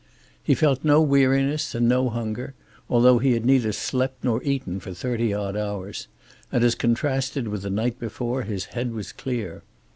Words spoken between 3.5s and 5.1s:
slept nor eaten for